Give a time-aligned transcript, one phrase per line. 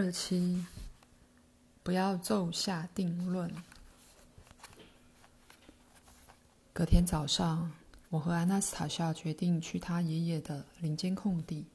[0.00, 0.64] 二七，
[1.82, 3.52] 不要骤下定论。
[6.72, 7.72] 隔天早上，
[8.08, 11.66] 我和安娜斯塔夏决定去他爷爷的林间空地。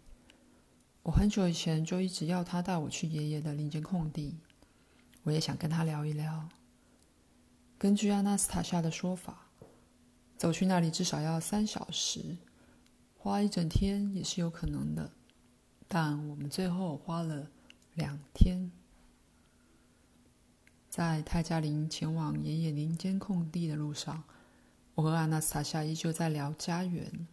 [1.02, 4.38] 我很久以前就一直要他带我去爷爷的林间空地，
[5.24, 6.48] 我也想跟他聊一聊。
[7.78, 9.50] 根据安娜斯塔夏的说法，
[10.38, 12.38] 走去那里至少要三小时，
[13.18, 15.12] 花一整天也是有可能的。
[15.90, 17.46] 但我们最后花了
[17.96, 18.72] 两天，
[20.90, 24.24] 在泰加林前往爷爷林间空地的路上，
[24.96, 27.28] 我和阿纳斯塔夏依旧在聊家园。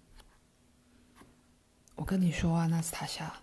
[1.96, 3.40] 我跟你说，阿纳斯塔夏，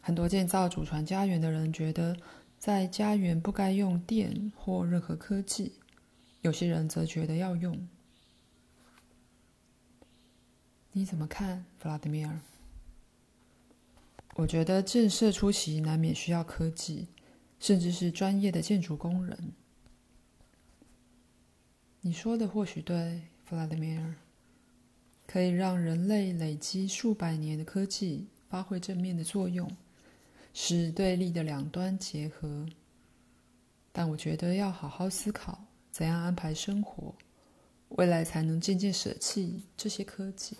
[0.00, 2.16] 很多建造祖传家园的人觉得，
[2.58, 5.72] 在家园不该用电或任何科技，
[6.40, 7.88] 有些人则觉得要用。
[10.92, 12.40] 你怎么看，弗拉德米尔？
[14.34, 17.06] 我觉得建设初期难免需要科技，
[17.60, 19.52] 甚至是专业的建筑工人。
[22.00, 24.14] 你说的或许对，弗拉德米尔，
[25.26, 29.70] 可以让人类累积数百年的科技发挥正面的作用，
[30.54, 32.66] 使对立的两端结合。
[33.92, 37.14] 但我觉得要好好思考怎样安排生活，
[37.90, 40.56] 未来才能渐渐舍弃这些科技。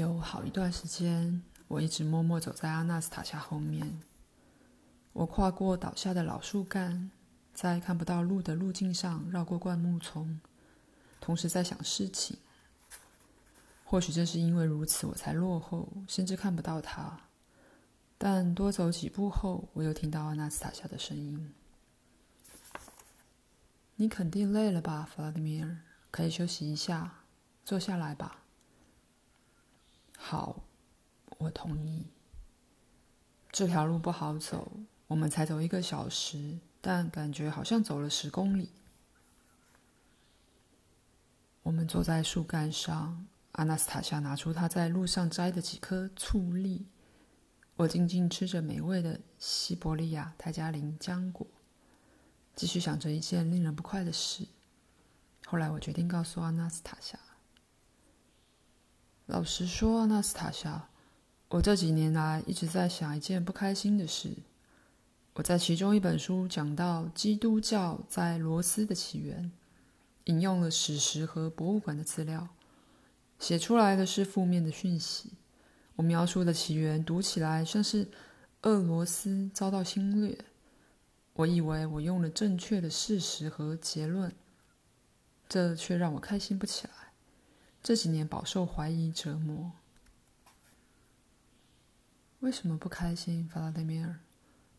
[0.00, 4.00] 有好一段时间，我一直默默走在阿纳斯塔夏后面。
[5.12, 7.10] 我跨过倒下的老树干，
[7.52, 10.40] 在看不到路的路径上绕过灌木丛，
[11.20, 12.38] 同时在想事情。
[13.84, 17.20] 或许正是因为如此，我才落后，甚至看不到他。
[18.16, 21.52] 但多走几步后，我又听到阿纳斯塔夏的声音
[23.96, 25.76] ：“你肯定累了吧，弗拉德米尔？
[26.10, 27.16] 可以休息一下，
[27.66, 28.38] 坐下来吧。”
[30.22, 30.60] 好，
[31.38, 32.06] 我同意。
[33.50, 34.70] 这条路不好走，
[35.08, 38.70] 我们才走一个小时，但感觉好像走了十公里。
[41.62, 46.86] 我们坐在树干上，阿纳斯塔夏拿出他在路上摘的几颗醋栗，
[47.76, 51.46] 我静静吃着美味的西伯利亚泰加林浆果，
[52.54, 54.46] 继续想着一件令人不快的事。
[55.46, 57.18] 后来我决定告诉阿纳斯塔夏。
[59.30, 60.88] 老实说，纳斯塔夏，
[61.50, 64.34] 我这几年来一直在想一件不开心的事。
[65.34, 69.52] 我在其中一本书讲到基督教在罗斯的起源，
[70.24, 72.48] 引用了史实和博物馆的资料，
[73.38, 75.30] 写出来的是负面的讯息。
[75.94, 78.08] 我描述的起源读起来像是
[78.62, 80.36] 俄罗斯遭到侵略。
[81.34, 84.34] 我以为我用了正确的事实和结论，
[85.48, 86.99] 这却让我开心不起来。
[87.82, 89.72] 这几年饱受怀疑折磨，
[92.40, 94.20] 为什么不开心，弗拉德米尔？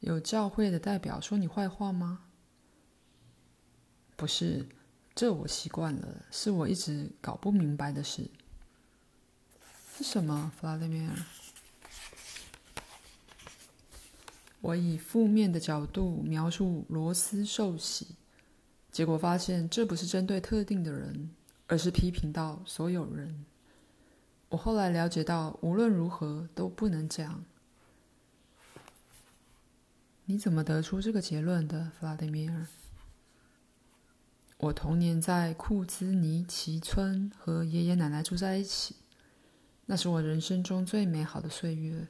[0.02, 2.26] 有教会的代表说你坏话吗？
[4.16, 4.68] 不是，
[5.16, 8.30] 这我习惯了，是我一直搞不明白的事。
[9.98, 11.16] 是什么，弗拉德米尔？
[14.62, 18.16] 我以负面的角度描述罗斯受洗，
[18.92, 21.32] 结果发现这不是针对特定的人。
[21.72, 23.46] 而是批评到所有人。
[24.50, 27.46] 我后来了解到，无论如何都不能这样。
[30.26, 32.68] 你怎么得出这个结论的，弗拉迪米尔？
[34.58, 38.98] 我童年在库兹尼奇村和爷爷奶奶住在一起，
[39.86, 42.06] 那是我人生中最美好的岁月。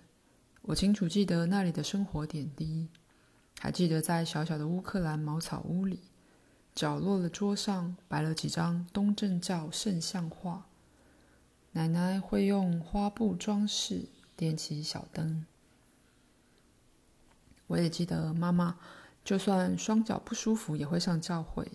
[0.63, 2.89] 我清楚记得那里的生活点滴，
[3.59, 5.99] 还记得在小小的乌克兰茅草屋里。
[6.73, 10.67] 角落的桌上摆了几张东正教圣像画，
[11.73, 14.05] 奶奶会用花布装饰，
[14.35, 15.45] 点起小灯。
[17.67, 18.77] 我也记得妈妈，
[19.23, 21.71] 就算双脚不舒服也会上教会。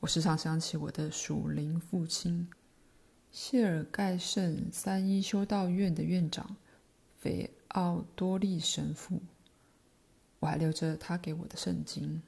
[0.00, 2.48] 我时常想起我的属灵父亲，
[3.30, 6.56] 谢尔盖圣三一修道院的院长，
[7.16, 9.22] 菲奥多利神父。
[10.40, 12.22] 我还留着他给我的圣经。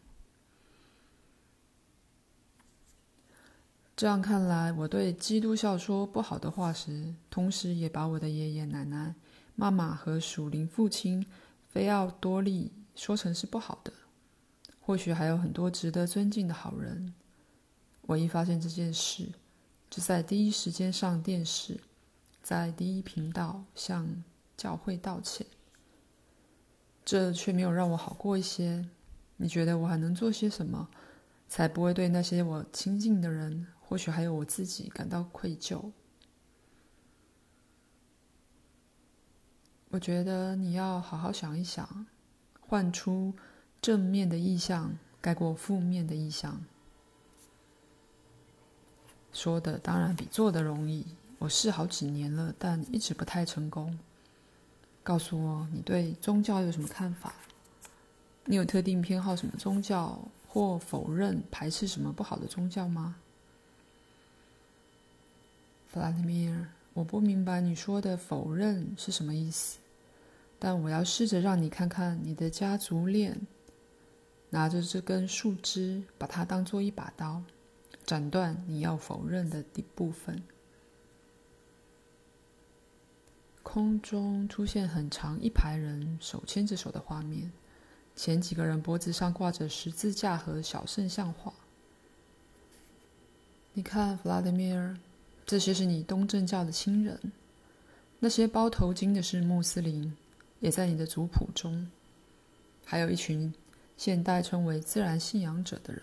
[3.96, 9.14] 这样看来，我对基督教说不好的话时，同时也把我的爷爷奶奶、
[9.54, 11.24] 妈妈和属灵父亲
[11.70, 13.90] 菲奥多利说成是不好的。
[14.82, 17.14] 或许还有很多值得尊敬的好人。
[18.02, 19.30] 我一发现这件事，
[19.88, 21.80] 就在第一时间上电视，
[22.42, 24.22] 在第一频道向
[24.58, 25.46] 教会道歉。
[27.02, 28.86] 这却没有让我好过一些。
[29.38, 30.86] 你觉得我还能做些什么，
[31.48, 33.66] 才不会对那些我亲近的人？
[33.88, 35.92] 或许还有我自己感到愧疚。
[39.90, 42.06] 我觉得你要好好想一想，
[42.60, 43.32] 换出
[43.80, 46.60] 正面的意象，盖过负面的意象。
[49.32, 51.06] 说的当然比做的容易。
[51.38, 53.98] 我试好几年了，但一直不太成功。
[55.02, 57.32] 告诉我，你对宗教有什么看法？
[58.46, 60.18] 你有特定偏好什么宗教，
[60.48, 63.16] 或否认、排斥什么不好的宗教吗？
[65.88, 69.78] 弗拉迪米尔，我不明白你说的否认是什么意思，
[70.58, 73.40] 但我要试着让你看看你的家族链，
[74.50, 77.42] 拿着这根树枝，把它当做一把刀。
[78.04, 80.40] 斩断你要否认的一部分。
[83.64, 87.50] 空中出现很长一排人手牵着手的画面，
[88.14, 91.52] 前几个人脖子上挂着十字架和小圣像画。
[93.72, 94.96] 你看，弗拉德米尔，
[95.46, 97.18] 这些是你东正教的亲人。
[98.18, 100.14] 那些包头巾的是穆斯林，
[100.60, 101.88] 也在你的族谱中。
[102.84, 103.54] 还有一群
[103.96, 106.02] 现代称为自然信仰者的人。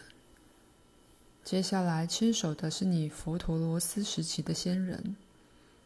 [1.43, 5.15] 接下来牵手的是你佛陀罗斯时期的先人，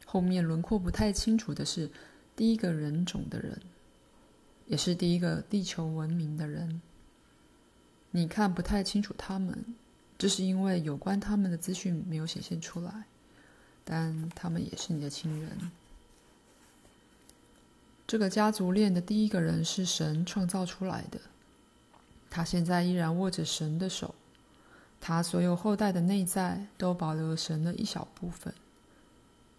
[0.06, 1.90] 后面轮廓不太清楚的是
[2.36, 3.60] 第一个人种的人，
[4.68, 6.80] 也是第一个地球文明的人。
[8.12, 9.76] 你看不太清楚他们，
[10.18, 13.06] 这是因为有关他们的资讯没有显现出来，
[13.90, 15.72] 但他们也是你的亲人。
[18.06, 21.20] 这个家族链的第一个人是神创造出来的，
[22.30, 24.14] 他现在依然握着神的手。
[25.00, 28.54] 他所有后代的内在都保留了神的一小部分。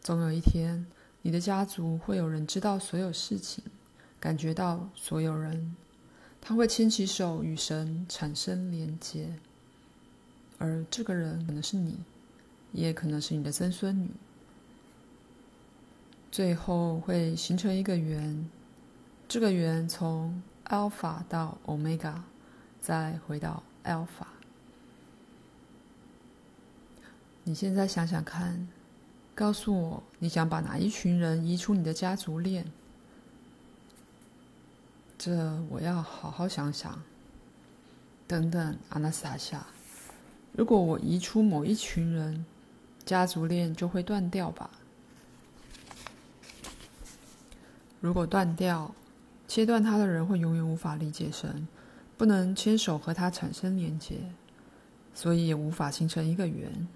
[0.02, 0.86] 总有一天，
[1.22, 3.64] 你的家族会有人知道所有事情，
[4.20, 5.74] 感觉到所有人，
[6.40, 9.32] 他会牵起手与神产生连接。
[10.58, 11.98] 而这个人可能是你，
[12.72, 14.10] 也可能是你的曾孙女。
[16.30, 18.48] 最后会形成一个圆，
[19.26, 22.14] 这个圆从 Alpha 到 Omega，
[22.80, 24.26] 再回到 Alpha。
[27.44, 28.68] 你现在想想看，
[29.34, 32.70] 告诉我，你想把哪一群人移出你的家族链？
[35.16, 37.02] 这我要好好想想。
[38.26, 39.66] 等等，阿纳斯塔夏，
[40.52, 42.44] 如果我移出某一群人，
[43.08, 44.68] 家族链就会断掉吧？
[48.02, 48.94] 如果断掉，
[49.48, 51.66] 切断他的人会永远无法理解神，
[52.18, 54.34] 不能牵手和他产生连结，
[55.14, 56.86] 所以也无法形成一个圆。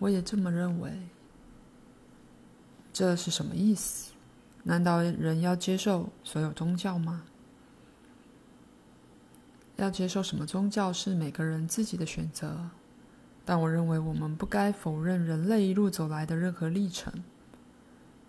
[0.00, 0.92] 我也这么认为。
[2.92, 4.14] 这是什么意思？
[4.64, 7.22] 难道人要接受所有宗教吗？
[9.76, 12.68] 要接受什么宗教是每个人自己的选择，
[13.46, 17.10] 但我认为我们不该否认人类一路走来的任何历程。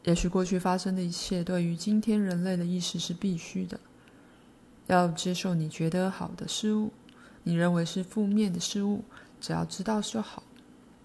[0.04, 3.78] 也许过去发生的一切对于今天人类的意识是必须的。
[4.86, 6.94] 要接受你觉得好的事物，
[7.44, 9.04] 你认为是负面的事物，
[9.42, 10.44] 只要知道就好。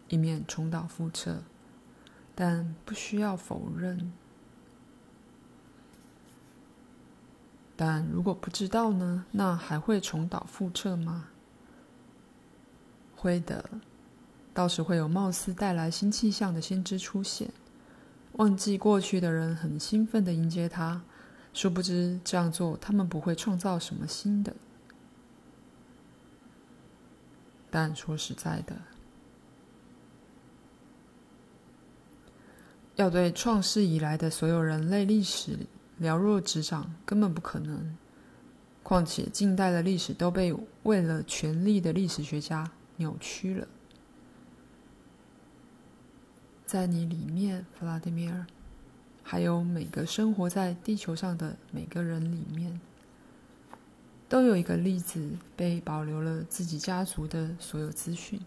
[0.09, 1.39] 以免重蹈覆辙，
[2.35, 4.13] 但不需要否认。
[7.75, 9.25] 但如果不知道呢？
[9.33, 11.29] 那还会重蹈覆辙吗？
[13.17, 13.69] 会的，
[14.55, 17.51] 到时会有貌似带来新气象的先知出现。
[18.33, 21.03] 忘记过去的人很兴奋地迎接他，
[21.53, 24.55] 殊不知这样做他们不会创造什么新的。
[27.71, 28.77] 但说实在的。
[32.97, 35.59] 要对创世以来的所有人类历史
[35.99, 37.97] 了若指掌，根本不可能。
[38.83, 43.67] 况且近代的历史都被为了权力的历史学家扭曲了。
[46.73, 48.47] 在你里面，弗拉迪米尔，
[49.23, 52.81] 还有每个生活在地球上的每个人里面，
[54.27, 58.41] 都有一个粒子被保留了自己家族的所有资讯，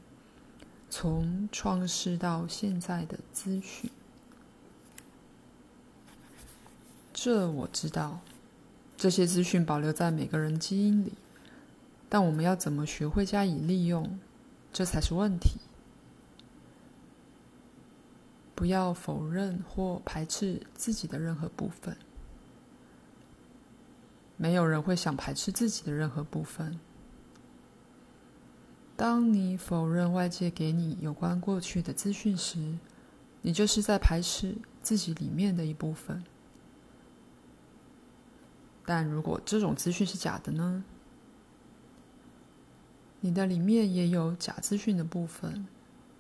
[0.90, 3.92] 从创世到现在的资讯。
[7.14, 8.22] 这我知道，
[8.98, 11.14] 这些资讯保留在每个人基因里，
[12.10, 14.20] 但我们要怎么学会加以利用，
[14.74, 15.60] 这才是问题。
[18.56, 21.96] 不要否认或排斥自己的任何部分。
[24.38, 26.80] 没有人会想排斥自己的任何部分。
[28.98, 32.78] 当你否认外界给你有关过去的资讯时，
[33.42, 36.24] 你就是在排斥自己里面的一部分。
[38.86, 40.84] 但如果这种资讯是假的呢？
[43.20, 45.68] 你的里面也有假资讯的部分。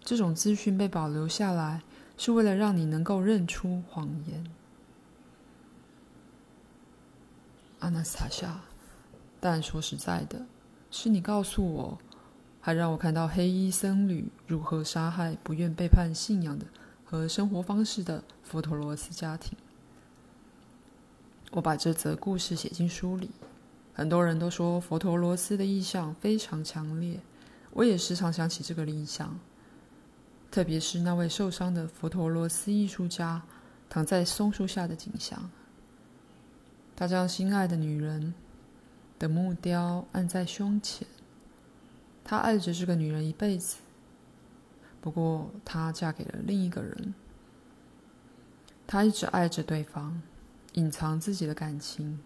[0.03, 1.81] 这种资讯被保留下来，
[2.17, 4.45] 是为了让你能够认出谎言。
[7.79, 8.62] 阿纳斯塔夏。
[9.38, 10.48] 但说实在的，
[10.89, 12.00] 是你告诉我，
[12.60, 16.65] 还让我看到黑衣僧侣如何杀害不愿背叛信仰的
[17.03, 19.55] 和生活方式的佛陀罗斯家庭。
[21.51, 23.29] 我把这则故事写进书里，
[23.93, 27.19] 很多人都说佛陀罗斯的意象非常强烈，
[27.69, 29.39] 我也时常想起这个意象，
[30.55, 33.41] 特别是那位受伤的佛陀罗斯艺术家
[33.89, 35.51] 躺在松树下的景象。
[36.95, 38.33] 他将心爱的女人
[39.19, 41.05] 的木雕按在胸前，
[42.24, 43.79] 他爱着这个女人一辈子。
[45.01, 47.13] 不过，她嫁给了另一个人，
[48.88, 50.21] 他一直爱着对方。
[50.75, 52.17] 隐藏自己的感情，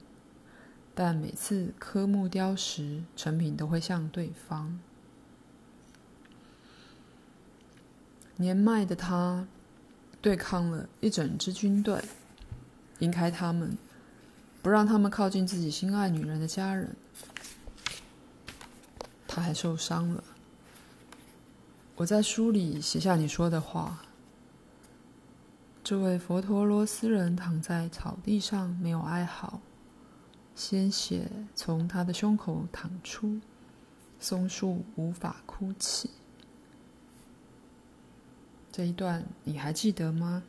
[0.93, 4.79] 但每次刻木雕时，成品都会向对方。
[8.41, 9.45] 年迈的他
[10.21, 12.01] 对抗了一整支军队，
[12.99, 13.77] 引开他们，
[14.61, 16.95] 不让他们靠近自己心爱女人的家人。
[19.27, 20.23] 他还受伤了。
[21.97, 24.03] 我在书里写下你说的话。
[25.83, 29.59] 这位佛陀罗斯人躺在草地上，没有哀嚎，
[30.55, 33.41] 鲜血从他的胸口淌出，
[34.17, 36.09] 松树无法哭泣。
[38.79, 40.41] 这一段你还记得吗？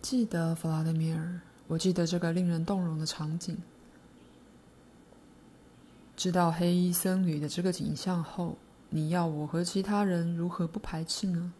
[0.00, 3.58] 记得，弗拉德米尔，我记得这个令人动容的场景。
[6.16, 8.56] 知道黑衣僧侣的这个景象后。
[8.90, 11.52] 你要我和其他人如何不排斥呢？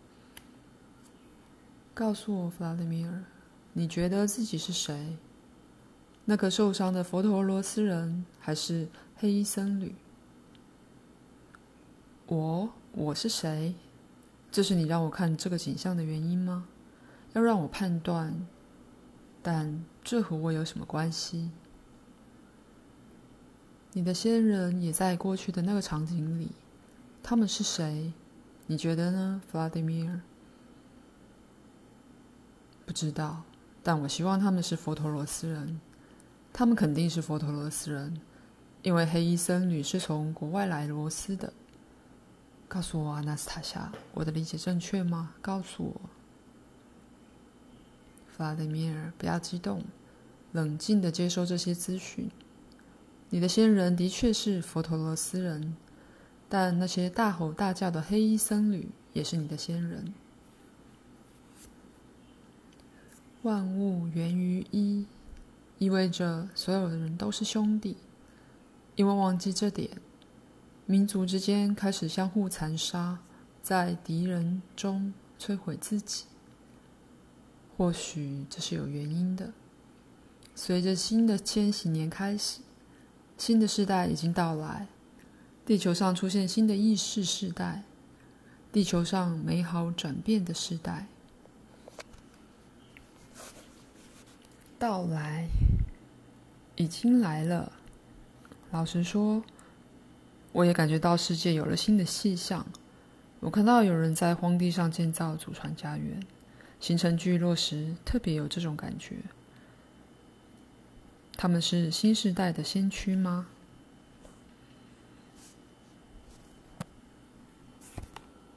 [1.92, 3.24] 告诉我，弗拉德米尔，
[3.72, 5.16] 你觉得自己是谁？
[6.24, 8.86] 那个受伤的佛陀罗斯人，还是
[9.16, 9.92] 黑衣僧侣？
[12.30, 13.74] 我，我是谁？
[14.52, 16.68] 这是你让我看这个景象的原因吗？
[17.32, 18.46] 要让我判断？
[19.42, 21.50] 但这和我有什么关系？
[23.94, 26.52] 你的先人也在过去的那个场景里。
[27.20, 28.12] 他们是谁？
[28.68, 30.20] 你觉得呢，弗拉德米尔？
[32.86, 33.42] 不知道，
[33.82, 35.80] 但我希望他们是佛陀罗斯人。
[36.52, 38.20] 他们肯定是佛陀罗斯人，
[38.82, 41.52] 因为黑衣僧侣是从国外来罗斯的。
[42.70, 45.34] 告诉我，阿纳斯塔夏，我的理解正确吗？
[45.42, 46.00] 告诉我，
[48.28, 49.82] 弗拉德米尔，不要激动，
[50.52, 52.30] 冷静地接受这些资讯。
[53.30, 55.76] 你的先人的确是佛陀罗斯人。
[56.48, 60.12] 但那些大吼大叫的黑衣僧侣也是你的先人。
[63.42, 65.06] 万物源于一，
[65.78, 67.96] 意味着所有的人都是兄弟。
[68.96, 69.90] 因为忘记这点，
[70.90, 73.20] 民族之间开始相互残杀，
[73.62, 76.24] 在敌人中摧毁自己。
[77.76, 79.52] 或许这是有原因的。
[80.56, 82.58] 随着新的千禧年开始，
[83.38, 84.88] 新的世代已经到来。
[85.64, 87.84] 地球上出现新的意识世代，
[88.72, 91.06] 地球上美好转变的时代
[94.76, 95.46] 到来，
[96.74, 97.70] 已经来了。
[98.72, 99.40] 老实说，
[100.52, 102.66] 我也感觉到世界有了新的气象。
[103.40, 106.20] 我看到有人在荒地上建造祖传家园，
[106.78, 109.16] 形成聚落时特别有这种感觉。
[111.36, 113.46] 他们是新时代的先驱吗？